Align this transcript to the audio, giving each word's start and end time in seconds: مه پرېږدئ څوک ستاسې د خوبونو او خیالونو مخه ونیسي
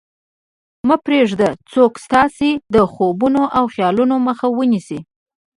مه 0.87 0.95
پرېږدئ 1.05 1.51
څوک 1.71 1.93
ستاسې 2.05 2.49
د 2.73 2.75
خوبونو 2.91 3.41
او 3.57 3.63
خیالونو 3.73 4.15
مخه 4.27 4.47
ونیسي 4.57 4.99